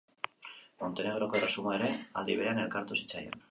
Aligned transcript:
Montenegroko 0.83 1.39
erresuma 1.41 1.75
ere 1.81 1.93
aldi 2.23 2.41
berean 2.43 2.65
elkartu 2.65 3.01
zitzaien. 3.01 3.41